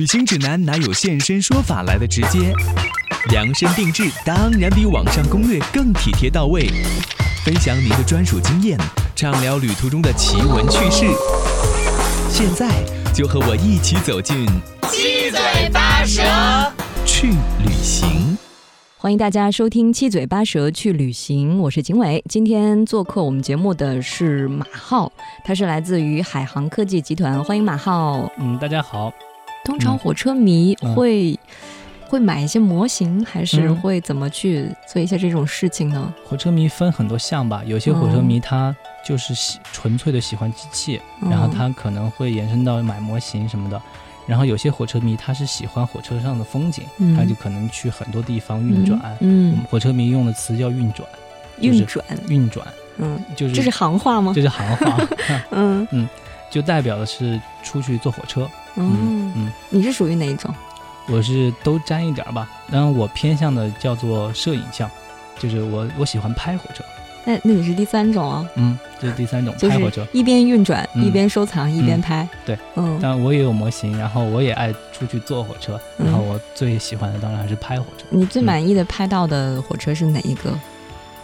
[0.00, 2.54] 旅行指南哪有现身说法来的直接？
[3.28, 6.66] 量身定制当然比网上攻略更体贴到位。
[7.44, 8.78] 分享您的专属经验，
[9.14, 11.04] 畅聊旅途中的奇闻趣事。
[12.30, 12.82] 现在
[13.12, 14.46] 就和我一起走进
[14.90, 16.22] 七嘴八舌
[17.04, 17.26] 去
[17.62, 18.38] 旅行。
[18.96, 22.24] 欢迎大家收听《七嘴八舌去旅行》，我是景伟。
[22.26, 25.12] 今天做客我们节目的是马浩，
[25.44, 27.44] 他是来自于海航科技集团。
[27.44, 28.26] 欢迎马浩。
[28.38, 29.12] 嗯，大家好。
[29.70, 31.38] 通常火车迷会、
[32.08, 36.12] 会买一些模型，还是会怎么去做一些这种事情呢？
[36.26, 38.74] 火车迷分很多项吧，有些火车迷他
[39.06, 43.80] 就是喜纯粹的喜欢机器，然后他可能会延伸到买模型什么的。
[44.26, 46.84] 然后有些火车迷他是喜欢火车上的风景，
[47.16, 49.16] 他就可能去很多地方运转。
[49.20, 51.08] 嗯，火车迷用的词叫运转，
[51.60, 52.66] 运转，运转。
[52.98, 54.32] 嗯，就是这是行话吗？
[54.34, 54.98] 这是行话。
[55.52, 56.08] 嗯 嗯，
[56.50, 58.48] 就代表的是出去坐火车。
[58.76, 60.52] 嗯嗯，你是属于哪一种？
[61.08, 64.88] 我是都沾一点吧，当然我偏向的叫做摄影像，
[65.38, 66.84] 就是我我喜欢拍火车。
[67.24, 68.48] 那那你是第三种啊？
[68.54, 72.26] 嗯，这是第三种，拍火车，一边运转一边收藏一边拍。
[72.46, 78.06] 对，嗯，但我也有模型，然后我也爱出去坐火车，然后我最喜欢的当然还是拍火车。
[78.08, 80.50] 你最满意的拍到的火车是哪一个？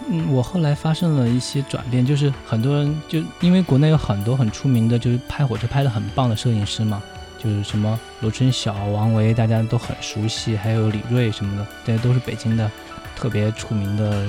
[0.09, 7.03] 嗯，我后来发生了一些转变，就是很多人就因为国内有很多很出名的，就是拍火车拍的很棒的摄影师嘛，
[7.43, 12.71] 就是什么罗春晓、王维，大家都很熟悉，还有李锐什么的，这些都是北京的
[13.15, 14.27] 特别出名的。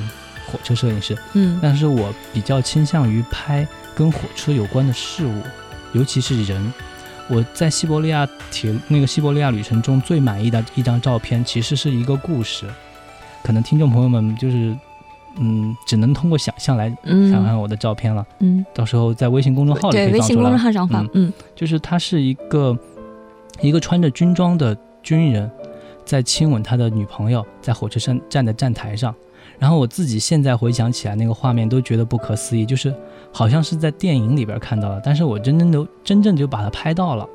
[0.50, 5.42] 火车摄影师，嗯，但是我比较倾向于拍跟火车有关的事物，
[5.92, 6.74] 尤其是人。
[7.28, 12.66] 我在西伯利亚铁那个西伯利亚旅程中最满意的一张照片，其实是一个故事。
[13.44, 14.74] 可能听众朋友们就是，
[15.38, 18.26] 嗯，只能通过想象来想象我的照片了。
[18.40, 21.06] 嗯，到时候在微信公众号里对微信公众号上发。
[21.14, 22.74] 嗯，就是它是一个
[23.62, 25.50] 一个穿着军装的军人，
[26.06, 29.14] 在亲吻他的女朋友，在火车站站的站台上。
[29.60, 32.94] 然后我自己现在回想起来，那个画面都觉得不可思议，就是
[33.32, 37.28] 好像是在电影里边看到的，但是我真正的真正就把它拍到了。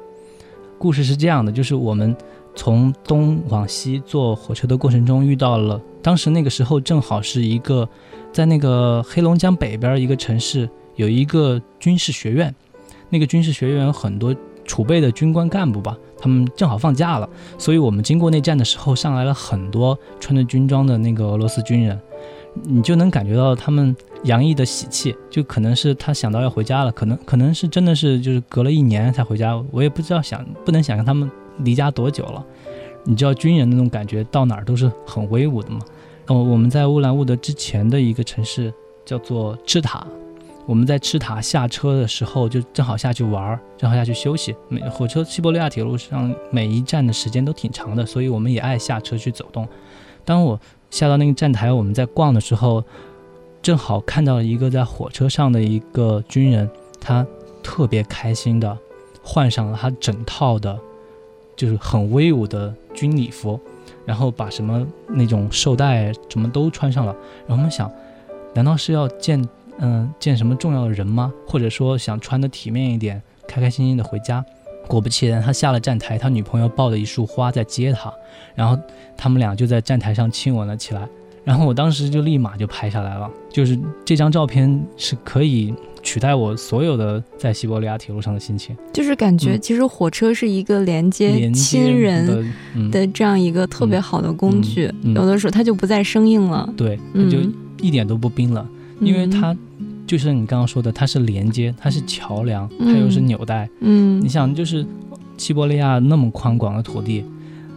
[0.78, 2.14] 故事是这样的，就是我们
[2.54, 7.88] 从东往西坐火车的过程中遇到了，当时那个时候正好是一个
[8.32, 12.54] 在那个黑龙江北边一个城市有一个军事学院，
[13.10, 14.32] 那个军事学院有很多
[14.64, 15.97] 储备的军官干部吧。
[16.22, 17.28] 他们正好放假了，
[17.59, 22.00] 所以我们经过那站的时候，上来了很多穿着军装的那个俄罗斯军人，
[22.62, 31.28] 你就能感觉到他们洋溢的喜气，就可能是他想到要回家了，可能可能是真的是就是隔了一年才回家，我也不知道想不能想象他们
[31.59, 32.44] 离家多久了。
[33.04, 35.81] 你知道军人那种感觉，到哪儿都是很威武的嘛。
[36.28, 38.72] 哦，我们在乌兰乌德之前的一个城市
[39.04, 40.06] 叫做赤塔。
[40.64, 44.54] 我们在赤塔下车的时候，就正好下去玩儿，正好下去休息。
[44.68, 49.66] 每火车西伯利亚铁路上每一站的时间都挺长的，所以我们也爱下车去走动。
[50.24, 50.58] 当我
[50.88, 52.84] 下到那个站台，我们在逛的时候，
[53.60, 57.26] 正好看到了一个在火车上的一个军人，他
[57.60, 58.78] 特别开心的
[59.20, 60.78] 换上了他整套的，
[61.56, 63.58] 就是很威武的军礼服，
[64.06, 67.12] 然后把什么那种绶带什么都穿上了。
[67.48, 67.90] 然后我们想，
[68.54, 69.44] 难道是要见？
[69.78, 71.33] 嗯，见什么重要的人吗？
[71.47, 74.44] 或者说想穿的体面一点，开开心心的回家。
[74.88, 78.12] 果不其然，他下了站台，他女朋友抱着一束花在接他，
[78.55, 78.77] 然后
[79.16, 81.09] 他们俩就在站台上亲吻了起来。
[81.44, 88.77] 然后我当时就立马就拍下来了，就是这张照片是可以取代我所有的在西伯利亚铁路上的心情。
[88.93, 92.53] 就是感觉其实火车是一个连接亲人
[92.93, 97.39] 的这样一个特别好的工具，有的时候它就不再生硬了，对，它就
[97.81, 98.65] 一点都不冰冷。
[99.02, 99.56] 因为它
[100.06, 103.68] 就是你刚刚说的，它是连接，它是桥梁，它又是纽带。
[103.80, 104.86] 嗯，你想，就是
[105.36, 107.24] 西伯利亚那么宽广的土地，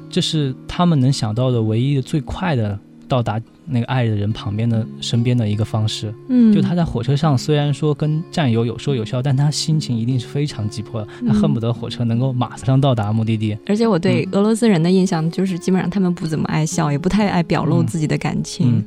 [0.09, 2.78] 这是他们能想到的唯一的最快的
[3.08, 6.14] 到达那个爱的人旁边的身边的一个方式。
[6.30, 13.58] 嗯，就他在火车上，虽然说跟战友有说有笑，但他心情一定是非常急迫的，他恨不得火车能够马上到达目的地。
[13.66, 18.84] 而且我对俄罗斯人的印象就是，基本上他们不怎么爱笑，也不太爱表露自己的感情。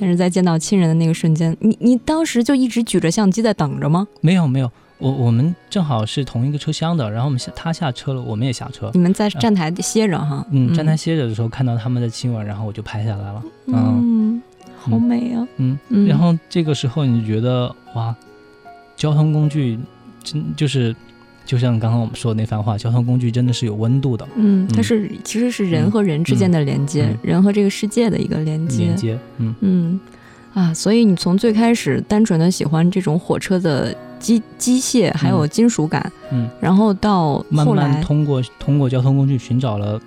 [0.00, 4.08] 但是在见到亲人的那个瞬间，你你当时就一直举着相机在等着吗？
[4.22, 8.90] 没有没有，我我们正好是同一个车厢的，然后我们下他下车了，我们也下车。
[8.94, 10.44] 你们在站台歇着哈？
[10.50, 13.42] 嗯，站台歇着的时候看到他们的亲吻，然后我就拍下来了。
[13.66, 14.42] 嗯，
[14.78, 15.46] 好美啊。
[15.58, 18.16] 嗯，然后这个时候你觉得哇，
[18.96, 19.78] 交通工具
[20.24, 20.96] 真就是。
[21.50, 24.24] 就像刚刚我们说的那番话，交通工具真的是有温度的。
[24.36, 28.84] 嗯，它是其实是人和人之间的连接，人和这个世界的一个连接。
[28.84, 29.54] 连接，嗯。
[29.60, 30.00] 嗯
[30.54, 40.00] 啊，所以你从最开始单纯的喜欢这种火车的机机械还有金属感，嗯，然后到慢慢通过通过交通工具寻找了，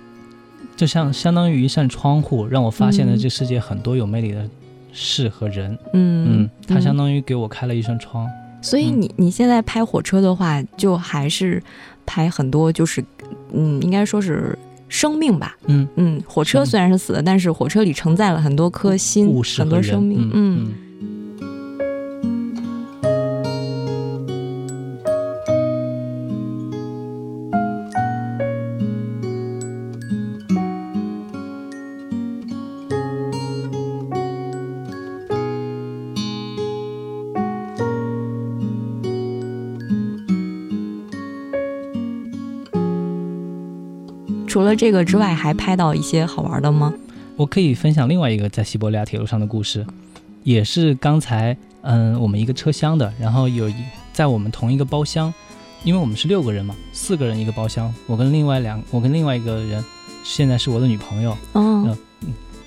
[0.74, 3.18] 就像相当于一扇窗户，让我发现了嗯。
[3.18, 4.48] 这世界很多有魅力的
[4.94, 5.76] 事和人。
[5.92, 8.26] 嗯嗯，它相嗯当于给我开了一扇窗。
[8.64, 11.62] 所以你你现在拍火车的话，就还是
[12.06, 13.04] 拍很多就是
[13.52, 14.58] 嗯，应该说是
[14.88, 15.54] 生命吧。
[15.66, 19.26] 嗯，嗯，火车虽然是死的，但是火车里承载了很多颗心
[19.58, 20.30] 很多生命。
[20.32, 20.74] 嗯嗯
[44.54, 46.94] 除了这个之外，还拍到一些好玩的吗？
[47.34, 49.84] 我可以分享另外一个在西伯利亚铁路上的故事，
[50.44, 53.74] 也是刚才嗯我们一个车厢的，然后有一
[54.12, 55.34] 在我们同一个包厢，
[55.82, 59.84] 因为我们是六个人嘛，四个人一个包厢，我跟另外两我跟另外一个人
[60.22, 61.92] 现在是我的女朋友，嗯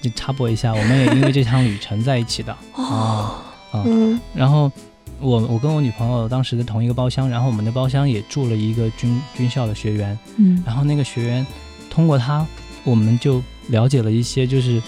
[0.02, 2.84] 就插播一下，我们也因为这趟旅程在一起的啊。
[3.72, 4.70] 啊嗯然后
[5.22, 11.48] 我我跟我女朋友当时在同一个包厢，然后我们的包厢也住了一个军军校的学员，嗯然后那个学员
[11.98, 12.46] 通过他，
[12.84, 14.80] 我们就了解了一些就是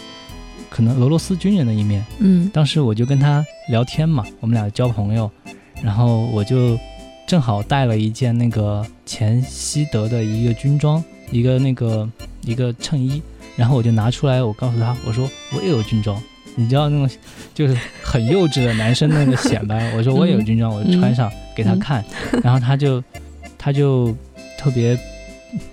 [0.70, 2.06] 可能俄罗斯军人的一面。
[2.20, 5.28] 嗯当时我就跟他聊天嘛，我们俩交朋友，
[5.82, 6.78] 然后我就
[7.26, 12.08] 正好带了一件那个前西德的一个军装，一个那个
[12.44, 13.20] 一个衬衣，
[13.56, 15.28] 然后我就拿出来，我告诉他，我说
[15.58, 16.22] 我也有军装。
[16.56, 17.18] 你知道那种
[17.56, 22.06] 就是很幼稚的男生那个显摆， 我说我也有军装，我就穿上给他看，
[22.44, 23.04] 然后他就
[23.58, 24.16] 他就
[24.60, 24.96] 特别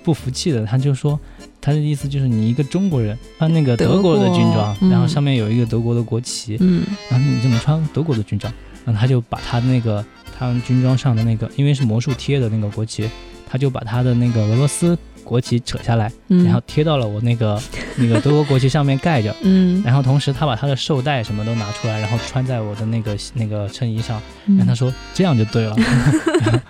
[0.02, 1.18] 不服气的，他就说
[1.60, 4.90] 他的意思就是你一个中国人穿那个德国的军装，嗯。
[4.90, 6.84] 然后上面有一个德国的国旗，嗯。
[7.10, 8.52] 然后你怎么穿德国的军装？
[8.84, 10.04] 然后他就把他那个
[10.38, 13.10] 他们军装上的那个，因为是魔术贴的那个国旗，
[13.48, 17.60] 他就把他的那个俄罗斯国旗扯下来，嗯，然后贴到了我那个
[17.96, 19.34] 那个德国国旗上面盖着。
[19.42, 24.56] 嗯，然后同时他把他的绶带什么都拿出来，然后穿在我的那个那个衬衣上，嗯。
[24.56, 26.60] 然后他说这样就对了，然 后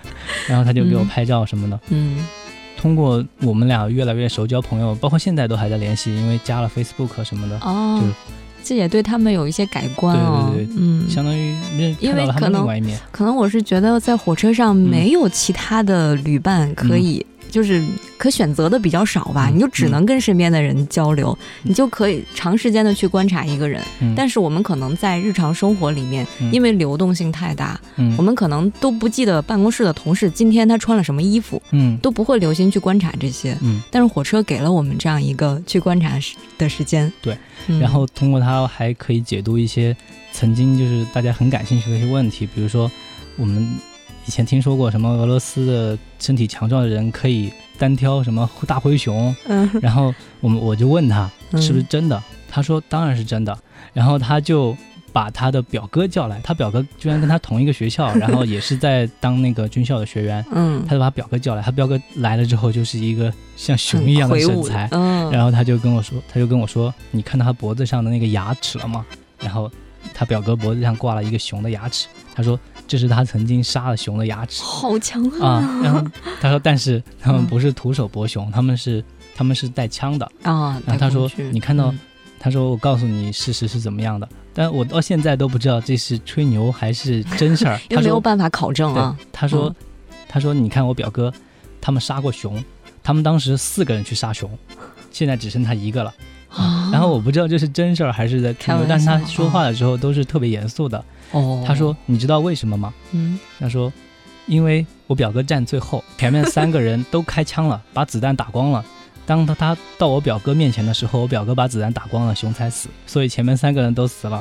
[0.47, 1.79] 然后他就给我拍照什么的。
[1.89, 2.25] 嗯
[2.77, 8.13] 通过我们俩越来越熟，交朋友，包括现在都还在联系，因为加了 Facebook 什么的，哦就是，
[8.63, 10.51] 这也对他们有一些改观哦。
[10.53, 12.99] 对对对嗯，相当于认因为可能们另外一面。
[13.11, 17.83] 可能我是觉得在火车上没有其他的旅伴可以，就是
[18.17, 23.81] 可选择的比较少吧，嗯你就只能跟身边的人交流，你就可以长时间的去观察一个人。
[23.99, 26.51] 嗯，但是我们可能在日常生活里面，嗯。
[26.53, 28.15] 因为流动性太大，嗯。
[28.17, 31.97] 我们可能都不记得办公室的同事今天他穿了什么衣服，嗯。
[31.97, 33.57] 都不会留心去观察这些。
[33.61, 36.17] 嗯，但是火车给了我们这样一个去观察
[36.57, 37.11] 的时间。
[37.21, 37.37] 对。
[37.67, 39.95] 嗯，然后通过它还可以解读一些
[40.31, 42.89] 曾经就是大家很感兴趣的一些问题，比如说
[43.35, 43.67] 我们
[44.27, 49.69] 以前听说过什么俄罗斯的身体强壮的人可以单挑什么大灰熊，嗯。
[49.81, 51.61] 然后我们我就问他嗯。
[51.61, 53.57] 是不是真的，他说当然是真的，
[53.93, 54.75] 然后他就。
[55.13, 69.03] 把他的表哥叫来，他表哥居然跟他同一个学校， 然后也是在当那个军校的学员，嗯，他就把表哥叫来，他表哥来了之后就是一个像熊一样的身材，嗯，然后他就跟我说，他就跟我说，你看到他脖子上的那个牙齿了吗？
[69.39, 69.71] 然后
[70.13, 75.81] 他表哥脖子上挂了一个熊的牙齿，他说这是他曾经杀了熊的牙齿好强啊。
[75.83, 76.01] 然后
[76.39, 79.03] 他说，但是他们嗯不是徒手搏熊，他们是
[79.35, 80.25] 他们是带枪的。
[80.43, 80.81] 啊！
[80.85, 81.99] 然后他说你看到嗯
[82.39, 87.79] 他说我告诉你事实是怎么样的，但我到现在都不知道这是吹牛还是真事儿。
[87.89, 89.75] 因为没有办法考证啊。，他说嗯
[90.29, 91.33] 他说你看我表哥，
[91.81, 92.63] 他们杀过熊，
[93.01, 94.49] 他们当时四个人去杀熊，
[95.11, 96.13] 现在只剩他一个了。
[96.87, 101.03] 啊然后我不知道这是真事儿还是在吹牛但是他说话的时候都是特别严肃的。
[101.31, 103.91] 哦，他说：“你知道为什么吗嗯，？”他说
[104.47, 108.83] ：“因为我表哥站最后，前面三个人都开枪了， 把子弹打光了。
[109.25, 114.37] 当他他到我表哥面前的时候，我表哥把子弹打光了，熊才死，所以前面三个人都死了。”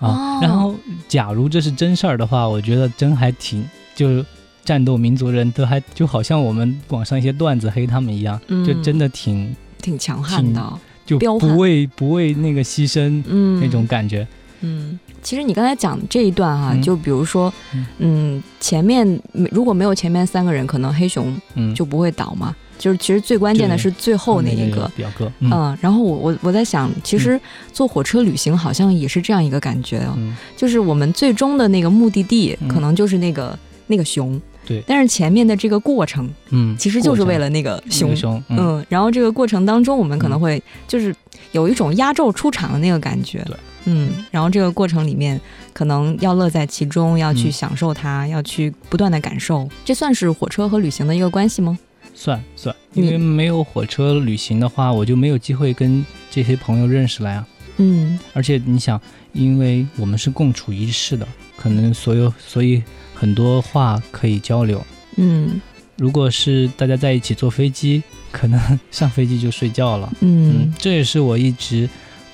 [0.00, 0.74] 啊，哦然后
[1.08, 4.24] 假如这是真事儿的话，我觉得真还挺就是。
[4.64, 10.60] 战斗民族人都还就好像我们网上一些段子黑他们一样，嗯就真的挺挺强悍的。
[11.08, 14.26] 就不为不为那个牺牲嗯，那种感觉。
[14.60, 16.82] 嗯，其实你刚才讲这一段哈、嗯。
[16.82, 19.06] 就比如说嗯，嗯，前面
[19.52, 22.54] 如果没有前面三个人，可能黑熊嗯，就不会倒嘛。
[22.76, 24.90] 就是其实最关键的是最后那一个。
[24.96, 25.50] 表哥，嗯。
[25.52, 27.40] 嗯，然后我我我在想，其实
[27.72, 32.68] 坐火车旅行好像也是这样一个感觉哦，嗯，就是我们最终的那个目的地嗯。
[32.68, 34.82] 可能就是那个那个熊，对。
[34.86, 38.10] 但是前面的这个过程嗯，其实就是为了那个熊。
[38.10, 41.14] 那个，熊，嗯，嗯，然后这个过程当中，我们可能会就是
[41.52, 43.56] 有一种压轴出场的那个感觉，对，
[43.86, 45.40] 嗯，然后这个过程里面
[45.72, 51.78] 可能要乐在其中，要去嗯享受它，要去不断的感受，这算是火车和旅行的一个关系吗？
[52.14, 57.46] 算算，因为没有火车旅行的话，我就没有机会跟这些朋友认识了呀。
[57.78, 59.00] 嗯而且你想，
[59.32, 62.82] 因为我们是共处一室的，可能所有所以
[63.14, 64.84] 很多话可以交流。
[65.16, 65.60] 嗯
[65.96, 70.08] 如果是大家在一起坐飞机，可能上飞机就睡觉了。
[70.20, 71.88] 嗯嗯，这也是我一直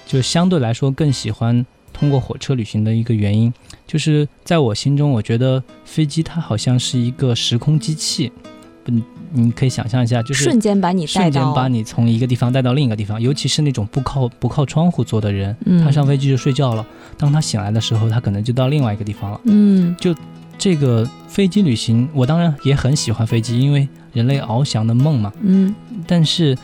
[0.06, 3.50] 就相对来说更喜欢通过火车旅行的一个原因，
[3.86, 8.30] 就是在我心中，我觉得飞机它好像是一个时空机器。
[8.86, 9.02] 嗯，
[9.36, 16.86] 你可以想象一下，就是瞬间把你带瞬间，把你从一个地方带到另一个地方，尤其是那种不靠不靠窗户坐的人，嗯他上飞机就睡觉了，
[17.18, 19.40] 当他醒来的时候，他可能就到另外一个地方了。
[19.46, 20.14] 嗯就
[20.56, 25.32] 这个飞机旅行，我当然也很喜欢飞机，因为人类翱翔的梦嘛。
[25.42, 25.74] 嗯
[26.06, 26.56] 但是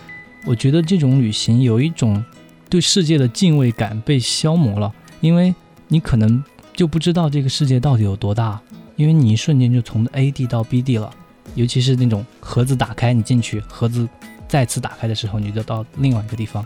[0.47, 2.25] 我觉得这种旅行有一种
[2.69, 5.53] 对世界的敬畏感被消磨了，因为
[5.89, 8.61] 你可能就不知道这个世界到底有多大，
[8.95, 11.11] 因为你一瞬间就从 A 地到 B 地了，
[11.55, 14.09] 尤其是那种盒子打开，你进去，盒子
[14.49, 16.65] 再次打开的时候，你就到另外一个地方，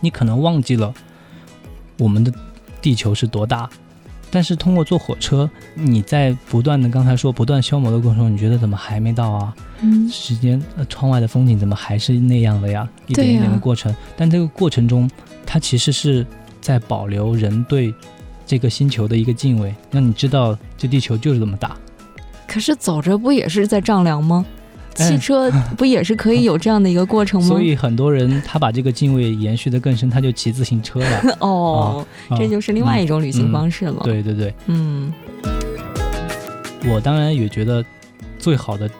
[0.00, 0.92] 你可能忘记了
[1.98, 2.32] 我们的
[2.80, 3.68] 地球是多大。
[4.32, 9.52] 但是通过坐火车，你在不断的刚才说不断消磨的过程中，你觉得怎么还没到啊？
[9.80, 12.88] 嗯时间，呃，窗外的风景怎么还是那样的呀？
[13.08, 15.10] 一点一点的过程，但这个过程中，
[15.44, 16.24] 它其实是
[16.60, 17.92] 在保留人对
[18.46, 21.76] 这个星球的一个敬畏，让你知道这地球就是这么大。
[22.50, 24.44] 可是走着不也是在丈量吗？
[24.98, 27.48] 哎汽车不也是可以有这样的一个过程吗？
[27.48, 31.36] 所以很多人他把这个敬畏延续的更深，他就骑自行车了。
[31.38, 35.12] 哦，啊这就是另外一种旅行方式了。，对对对，嗯
[36.92, 37.84] 我当然也觉得
[38.38, 38.90] 最好的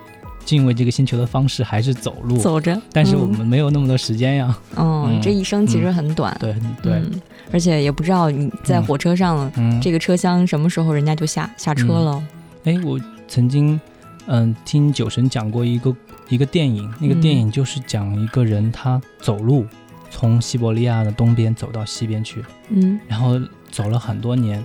[0.44, 4.56] 敬畏这个星球的方式还是走路，走着，但是我嗯们没有那么多时间呀。
[4.76, 7.20] 嗯，嗯这一生其实很短，对对，嗯
[7.52, 12.22] 而且也不知道你在嗯火车上、嗯，这个车厢什么时候人家就下下车了。
[12.64, 12.98] 哎，我
[13.30, 13.80] 曾经
[14.26, 15.96] 嗯听酒神讲过一个
[16.28, 19.64] 一个电影，那个嗯电影就是讲一个人他走路
[20.10, 24.62] 从西伯利亚的东边走到西边去，嗯然后走了很多年。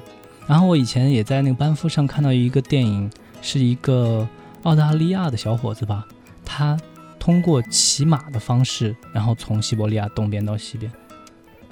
[0.47, 3.09] 然后我以前也在那个班夫上看到一个电影，
[3.41, 4.27] 是一个
[4.63, 6.05] 澳大利亚的小伙子吧，
[6.43, 6.75] 他
[7.19, 10.91] 通过骑马的方式，然后从西伯利亚东边到西边，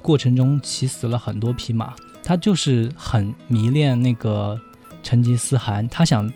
[0.00, 1.92] 过程中骑死了很多匹马。
[2.26, 4.58] 他就是很迷恋那个
[5.02, 6.32] 成吉思汗，他想，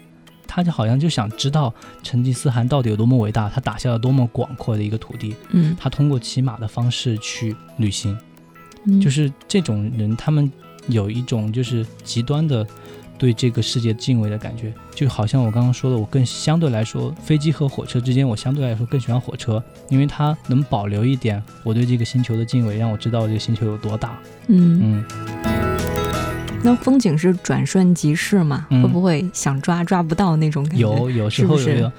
[0.48, 5.36] 他就好像就想知道成吉思汗到底有多么伟大，他打下了多么广阔的一个土地。
[5.50, 5.76] 嗯。
[5.78, 8.18] 他通过骑马的方式去旅行，
[8.86, 10.50] 嗯，就是这种人，他们
[10.88, 12.66] 有一种就是极端的
[13.18, 24.18] 对这个世界敬畏的感觉，就好像我刚刚说的，我更相对来说，飞机和火车之间，我相对来说更喜欢火车，因为它能保留一点我对这个星球的敬畏，让我知道这个星球有多大。
[24.46, 25.04] 嗯，嗯，
[26.62, 28.66] 那风景是转瞬即逝嘛？
[28.70, 30.80] 嗯会不会想抓抓不到那种感觉？
[30.80, 31.92] 有有时候是不是有有，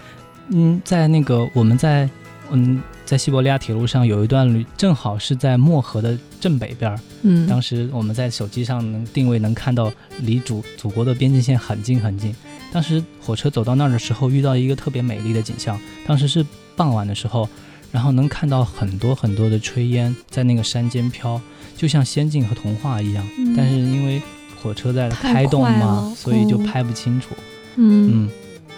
[0.50, 2.10] 嗯，在那个我们在
[2.52, 7.00] 嗯在西伯利亚铁路上有一段旅，正好是在漠河的正北边儿。
[7.24, 12.36] 嗯，当时我们在手机上能定位，能看到离祖祖国的边境线很近很近。
[12.72, 15.80] 当时火车走到那儿的时候，遇到一个特别美丽的景象。
[16.06, 17.50] 当时是傍晚的时候，
[17.92, 21.42] 然后能看到很多很多的炊烟在那个山间飘，
[21.76, 23.28] 就像仙境和童话一样。
[23.40, 24.22] 嗯但是因为
[24.62, 26.64] 火车在开动快嘛，所以就嗯。
[26.64, 27.30] 拍不清楚。
[27.76, 28.28] 嗯。
[28.28, 28.30] 嗯，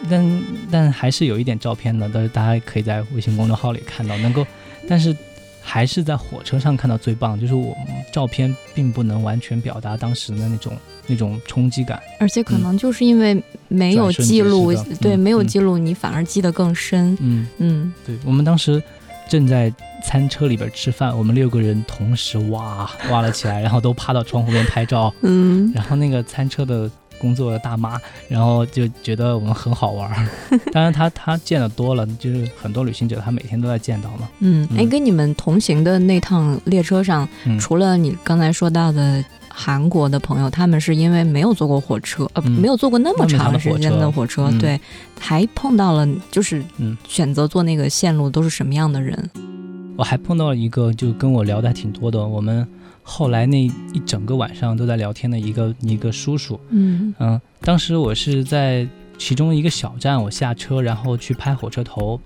[0.10, 4.46] 但但还是有一点照片的，但是大家可以在微信公众号里看到，能够，
[4.88, 5.16] 但是
[5.62, 10.74] 还是在火车上看到最棒，就是我们照片并不能完全表达当时的那种
[11.08, 12.02] 那种冲击感。
[12.20, 17.16] 而且可能就是因为没有记录对，没有记录，你反而记得更深。
[17.22, 17.94] 嗯，嗯。
[18.06, 18.82] 对，我们当时
[19.32, 19.74] 正在
[20.04, 27.98] 餐车里边吃饭，我们六个人同时哇哇了起来，然后都趴到窗户边拍照， 嗯然后那个餐车的工作的大妈，
[28.28, 30.28] 然后就觉得我们很好玩儿。
[30.74, 34.28] 当然她她见的多了，就是很多旅行者他每天都在见到嘛。
[34.40, 42.51] 嗯，哎，嗯跟你们同行的那趟列车上，嗯除了你刚才说到的韩国的朋友，他们是因为没有坐过火车，呃，嗯。
[42.51, 44.79] 没有坐过那么长长时间的火车对，
[45.20, 46.98] 还碰到了就是嗯。
[47.08, 49.29] 选择坐那个线路都是什么样的人？
[49.98, 52.25] 我还碰到了一个，就跟我聊的还挺多的。
[52.25, 52.65] 我们
[53.03, 57.13] 后来那一整个晚上都在聊天的一个一个叔叔，嗯。
[57.20, 62.20] 嗯，当时我是在其中一个小站，我下车，然后去拍火车头，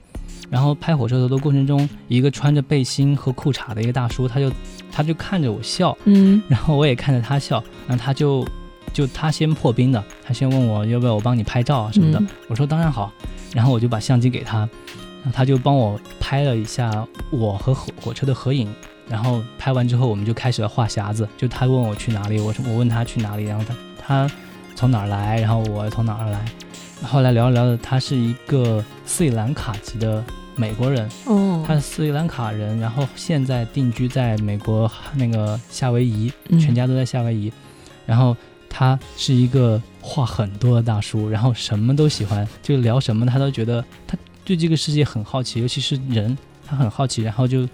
[0.50, 4.52] 然后拍火车头的过程中，一个穿着背心和裤衩的一个大叔，他就
[4.92, 6.42] 他就看着我笑，嗯。
[6.48, 8.48] 然后我也看着他笑，然后他就
[8.94, 12.28] 就他先破冰的，他先问我要不要我帮你拍照啊什么的，嗯。
[12.48, 13.12] 我说当然好，
[13.54, 18.72] 然后我就把相机给他，然后他就帮我拍了一下我和火火车的合影，
[19.10, 24.32] 然后拍完之后我们就开始了话匣子，就他问我去哪里，我我问他去哪里，然后他他
[24.76, 26.46] 从哪儿来，然后我从哪儿来，
[27.04, 30.24] 后来聊着聊着，他是一个斯里兰卡籍的
[30.56, 36.60] 美国人，哦，他是斯里兰卡人，然后现在定居在美国那个夏威夷，嗯。
[36.60, 37.52] 全家都在夏威夷。
[38.06, 38.36] 然后
[38.70, 47.68] 他是一个话很多的大叔，然后什么都喜欢，就聊什么他都觉得他对这个世界很好奇，尤其是人，他很好奇，然后就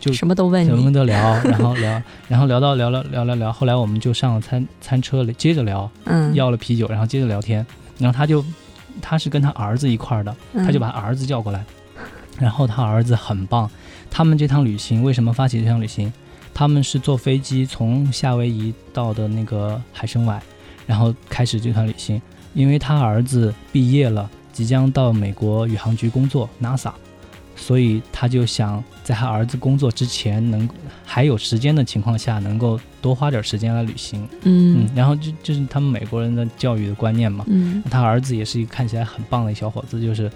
[0.00, 7.66] 就什么都问什么，都聊，然后聊， 然后聊到聊聊聊聊聊，后来我们就上了餐餐车，接着聊，嗯，要了啤酒，然后接着聊天，
[8.02, 8.44] 然后他就
[9.00, 11.64] 他是跟他儿子一块儿的，嗯他就把儿子叫过来，
[12.38, 13.70] 然后他儿子很棒。
[14.10, 16.12] 他们这趟旅行为什么发起这趟旅行？
[16.52, 20.42] 他们是坐飞机从夏威夷到的那个海参崴，
[20.86, 22.20] 然后开始这趟旅行。
[22.54, 26.92] 因为他儿子毕业了，即将到美国宇航局工作 NASA，
[27.62, 30.68] 所以他就想在他儿子工作之前能
[31.06, 34.28] 还有时间的情况下，能够多花点时间来旅行。
[34.42, 37.44] 嗯嗯，然后就就是他们美国人的教育的观念嘛。
[37.48, 40.30] 嗯他儿子也是一个看起来很棒的一小伙子，就是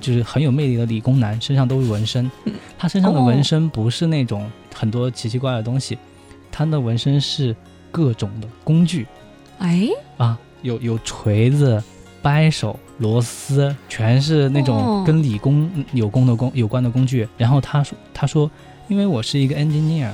[0.00, 2.30] 就是很有魅力的理工男，身上都是纹身。
[2.78, 5.98] 他身上的纹身不是那种很多奇奇怪怪的东西，
[6.50, 7.54] 他的纹身是
[7.90, 9.06] 各种的工具
[9.58, 11.82] 哎，啊，有有锤子、
[12.22, 17.28] 掰手、螺丝，全是那哦种跟理工有工的工有关的工具。
[17.36, 18.50] 然后他说他说，
[18.88, 20.10] 因为我是一个 engineer。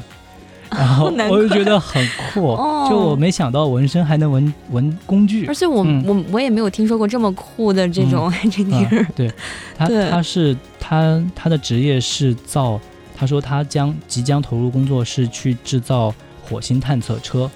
[0.70, 9.32] 然后 我就觉得很酷，哦就我没想到纹身还能纹纹工具，而且我、嗯我我也没有听说过这么酷的这种 engineer，、啊、 对，
[9.78, 12.78] 他对他是他他的职业是造，
[13.16, 17.50] 他说他将即将投入工作是去制造火星探测车。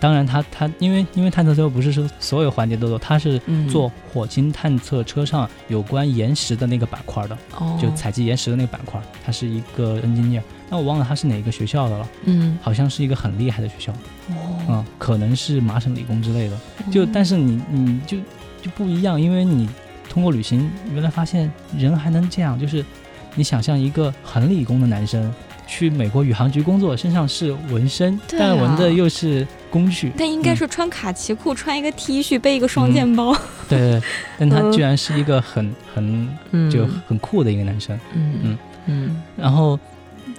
[0.00, 3.68] 当然他，他因为因为探测车不是说所有环节都做，他是嗯。
[3.68, 9.00] 做火星探测车上有关岩石的那个板块的，哦，就采集岩石的那个板块。
[9.24, 12.58] 他是一个 engineer，但我忘了他是哪个学校的了，嗯。
[12.62, 13.92] 好像是一个很厉害的学校，
[14.30, 16.56] 哦，嗯，可能是麻省理工之类的。
[16.92, 18.18] 就但是你你就
[18.62, 19.68] 就不一样，因为你
[20.08, 22.84] 通过旅行，原来发现人还能这样，就是
[23.34, 25.32] 你想象一个很理工的男生
[25.66, 28.46] 去美国宇航局工作，身上是纹身，对啊。
[28.48, 33.34] 但纹的又是工具，但应该是穿卡其裤，穿一个 T 恤，背一个双肩包，
[33.68, 34.02] 对对，对。
[34.38, 38.58] 但他嗯居然是一个很很嗯，就很酷的一个男生，嗯嗯。
[38.86, 39.22] 嗯。
[39.36, 39.78] 然后。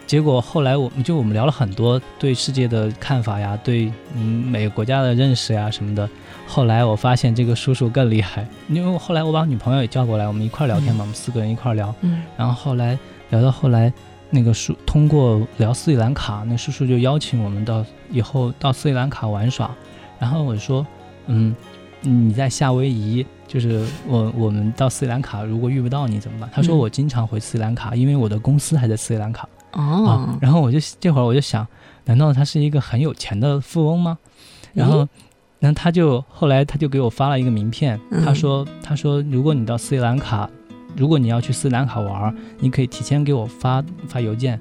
[0.08, 6.08] 结果后来我们就我们聊了很多对世界的看法呀，对嗯每个国家的认识呀什么的。
[6.46, 11.94] 后来我发现这个叔叔更厉害，因为后来我把女朋友也叫过来，我们一块儿聊天嘛，我们四个人一块儿聊。
[12.02, 12.22] 嗯。
[12.38, 12.96] 然后后来
[13.32, 13.92] 聊到后来，
[14.30, 19.70] 那个叔通过聊斯里兰卡，那叔叔就邀请我们到以后到斯里兰卡玩耍。
[20.20, 20.86] 然后我说，
[21.28, 21.56] 嗯，
[22.02, 26.50] 你在夏威夷，就是我我们到斯里兰卡，如果遇不到你怎么办？
[26.54, 29.48] 他说嗯我经常回斯里兰卡，因为我的公司还在斯里兰卡。
[29.72, 31.68] 啊哦，，然后我就这会儿我就想，
[32.06, 34.18] 难道他是一个很有钱的富翁吗？
[34.74, 35.08] 然后，
[35.60, 40.50] 然后他就后来他就给我发了一个名片，嗯他说他说如果你到斯里兰卡，
[40.96, 44.60] 如果你要去斯里兰卡玩，你可以提前给我发发邮件。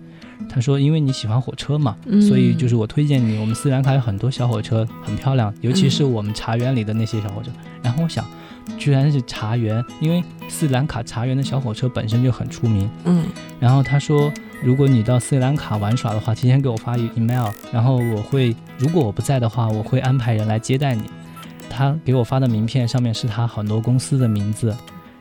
[0.49, 7.51] 他说因为你喜欢火车嘛，嗯所以就是我推荐你，我们斯里兰卡有很多小火车很漂亮，尤其是嗯我们茶园里的那些小火车。
[7.83, 8.25] 然后我想，
[8.77, 12.90] 居然是茶园，因为斯里兰卡茶园的小火车本身就很出名。
[13.05, 13.25] 嗯
[13.61, 14.31] 然后他说，
[14.62, 21.05] 如果你到斯里兰卡玩耍的话，提前给我发 email，然后我会，如果我不在的话，我会安排人来接待你。
[21.70, 24.77] 他给我发的名片上面是他很多公司的名字。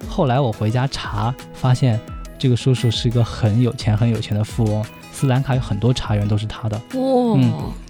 [0.08, 2.00] 后来我回家查，发现
[2.38, 4.86] 这个叔叔是一个很有钱、很有钱的富翁。
[5.12, 6.76] 斯兰卡有很多茶园都是他的。
[6.96, 7.40] 哇，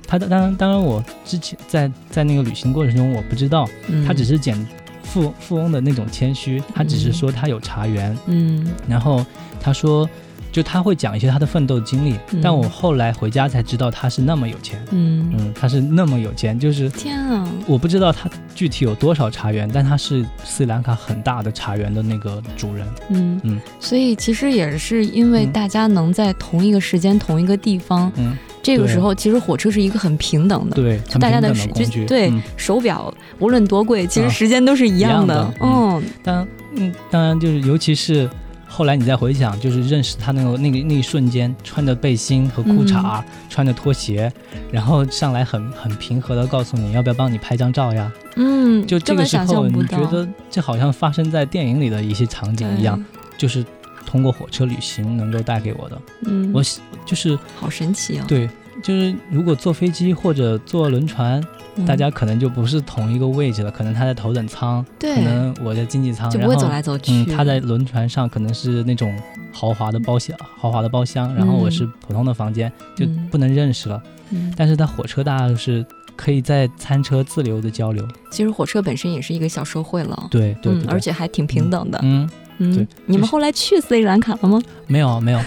[0.05, 4.55] 他的当然，当然我之前在在那个旅行过程中我不知道，嗯他只是捡
[5.03, 9.25] 富富翁的那种谦虚，他只是说他有茶园，嗯然后
[9.59, 10.07] 他说，
[10.53, 12.39] 就他会讲一些他的奋斗经历，嗯。
[12.41, 25.51] 但我后来回家才知道他是那么有钱，嗯，嗯，他是那么有钱，就是天啊，我不知道他具体有多少茶园，但他是斯里兰卡很大的茶园的那个主人，嗯嗯，所以其实也是因为嗯。
[25.51, 30.75] 大家能在同一个时间、同一个地方，嗯，这个时候其实火车是一个很平等的。
[30.75, 32.41] 对，大家的时等的工具，就对、嗯。
[32.55, 34.29] 手表无论多贵，其实啊。
[34.29, 35.33] 时间都是一样的。
[35.33, 36.03] 一样的嗯。
[36.21, 38.29] 当嗯，当然就是尤其是。
[38.67, 43.23] 后来你再回想，就是认识他那个那个那一瞬间，穿着背心和裤衩，嗯。
[43.49, 44.33] 穿着拖鞋，
[44.71, 52.99] 然后上来很很平和的告诉你要不要帮你拍张照呀，嗯，就这个时候，你觉得这好像发生在电影里的一些场景一样，
[53.37, 53.63] 就是
[54.07, 56.01] 通过火车旅行能够带给我的。
[56.25, 58.25] 嗯，我喜就是好神奇啊！
[58.27, 58.49] 对，
[58.81, 61.39] 就是如果坐飞机或者坐轮船，
[61.75, 67.11] 嗯大家可能就不是同一个位置了，可能他在头等舱，对可能我在经济舱，就不会走来走去。
[67.11, 69.11] 嗯，他在轮船上可能是那种
[69.51, 74.01] 豪华的包厢，豪华的包厢，然后我是普通的房间，就嗯不能认识了。
[74.29, 75.83] 嗯，但是在火车，大家是
[76.15, 78.07] 可以在餐车自由的交流。
[78.29, 80.27] 其实火车本身也是一个小社会了。
[80.29, 81.99] 对对对嗯，而且还挺平等的。
[82.03, 84.61] 嗯，嗯，对你们后来去斯里兰卡了吗？
[84.85, 85.39] 没有没有，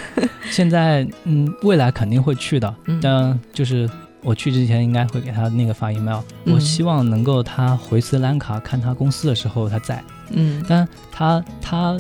[0.51, 3.89] 现在嗯，未来肯定会去的，嗯但就是。
[4.27, 6.53] 我去之前应该会给他那个发 email，、嗯。
[6.53, 10.65] 我希望能够他回斯里兰卡看他公司的时候他在，嗯。
[10.69, 11.97] 但他他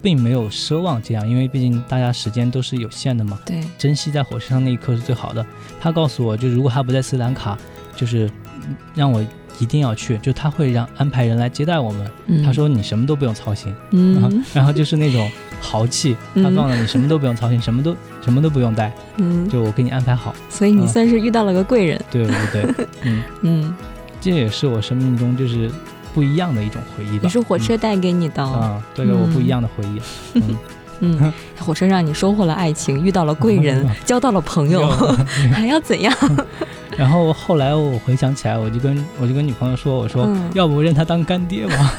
[0.00, 3.38] 并没有奢望这样，因为毕竟大家时间都是有限的嘛。
[3.44, 5.44] 对，珍惜在火车上那一刻是最好的。
[5.78, 7.58] 他告诉我，就如果他不在斯里兰卡，
[7.94, 8.30] 就是
[8.66, 9.22] 嗯让我
[9.58, 12.10] 一定要去，就他会让安排人来接待我们。
[12.26, 14.44] 嗯，他说你什么都不用操心，然后嗯。
[14.54, 20.34] 然后就是那种豪气，嗯他告诉你什么都不用操心，什么都 什么都不用带，嗯，就我给你安排好。
[20.48, 22.00] 所以你嗯算是遇到了个贵人。
[22.10, 23.74] 对对对， 嗯，嗯，
[24.20, 25.70] 这也是我生命中就是
[26.14, 27.20] 不一样的一种回忆吧。
[27.24, 28.42] 也是火车带给你的。
[28.42, 30.00] 嗯啊，带给我不一样的回忆。
[30.34, 30.56] 嗯，
[31.20, 34.88] 嗯，火车让你收获了爱情，遇到了贵人，交到了朋友，
[35.52, 36.12] 还要怎样？
[36.96, 41.94] 然后后来我回想起来，我就跟我就跟女朋友说，我说、嗯要不认他当干爹吧。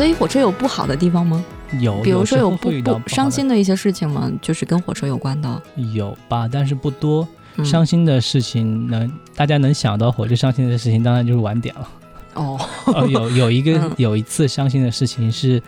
[0.00, 1.44] 所以火车有不好的地方吗？
[1.78, 4.32] 有，比如说有不不伤心的一些事情吗？
[4.40, 5.62] 就是跟火车有关的。
[5.92, 7.28] 有吧，但是不多。
[7.58, 11.88] 嗯伤心的事情能大家能想到火车伤心的事情，当然就是晚点了。
[12.32, 15.62] 哦，哦， 有有一个嗯有一次伤心的事情是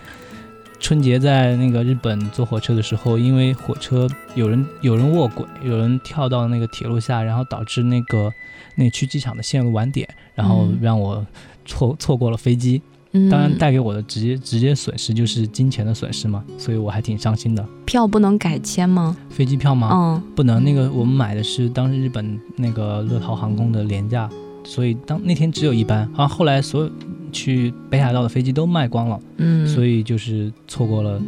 [0.81, 8.33] 春节在那个日本坐火车的时候，因为火车有人有人卧轨，有人跳到那个铁路下，然后导致那个
[8.77, 11.27] 那去机场的线路晚点，然后嗯让我
[11.67, 12.81] 错错过了飞机。
[13.13, 17.67] 嗯，当然带给我的直接直接损失就是金钱的损失嘛，所以我还挺伤心的。
[17.85, 19.17] 票不能改签吗？
[19.29, 19.91] 飞机票吗？
[19.93, 24.29] 嗯不能，那个我们买的是当时日本那个乐桃航空的廉价，
[24.65, 26.91] 所以当那天只有一班，好像后来所有
[27.31, 31.21] 去北海道的飞机都卖光了，嗯，所以就是错过了，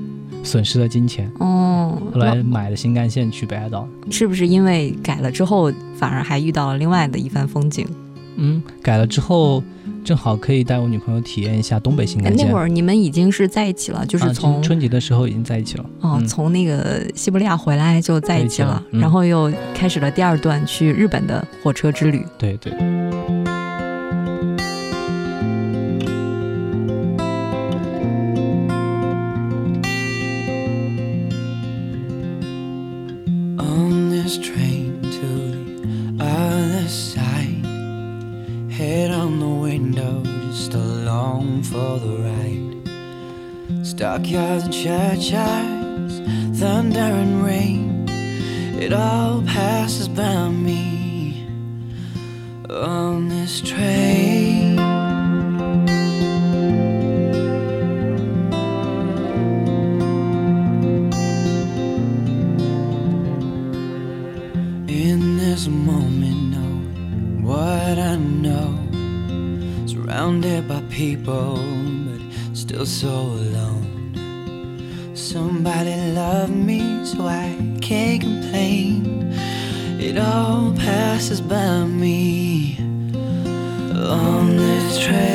[0.42, 1.30] 损失了金钱。
[1.38, 7.86] 哦，后来买的新干线去北海道，是不是因为改了之后，反而还遇到了另外的一番风景？
[8.36, 9.62] 嗯，改了之后
[10.04, 12.46] 正好可以带我女朋友体验一下东北新哎干线。
[12.46, 15.84] 那会儿你们已经是在一起了，就是啊从、春春节的时候已经在一起了。
[16.00, 22.24] 哦，嗯从那个西伯利亚回来就在一起了，在一起了嗯然后又开始了第二段去日本的火车之旅。
[22.38, 22.72] 对对。
[40.54, 43.84] Just along for the ride.
[43.84, 46.20] Stockyards and churchyards,
[46.60, 48.08] thunder and rain.
[48.80, 51.48] It all passes by me
[52.70, 54.33] on this train.
[70.24, 71.56] Surrounded by people,
[72.06, 73.84] but still so alone.
[75.14, 79.34] Somebody loved me, so I can't complain.
[80.00, 85.33] It all passes by me on this train,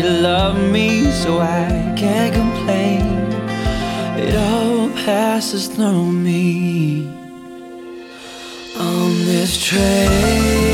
[0.00, 3.02] You love me, so I can't complain.
[4.16, 7.06] It all passes through me
[8.78, 10.69] on this train.